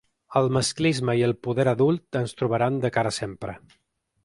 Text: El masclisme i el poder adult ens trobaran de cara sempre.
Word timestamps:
El 0.39 0.47
masclisme 0.55 1.15
i 1.19 1.21
el 1.27 1.35
poder 1.49 1.67
adult 1.75 2.19
ens 2.23 2.35
trobaran 2.41 2.83
de 2.87 2.93
cara 2.99 3.15
sempre. 3.21 3.57